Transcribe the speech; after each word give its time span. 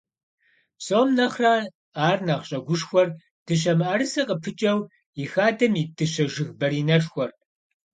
Псом 0.77 1.07
нэхърэ 1.17 1.55
ар 2.07 2.19
нэхъ 2.27 2.45
щӀэгушхуэр 2.49 3.07
дыщэ 3.45 3.73
мыӀэрысэ 3.79 4.21
къыпыкӀэу 4.27 4.79
и 5.23 5.25
хадэм 5.31 5.73
ит 5.81 5.89
дыщэ 5.97 6.25
жыг 6.33 6.49
баринэшхуэрт. 6.59 7.37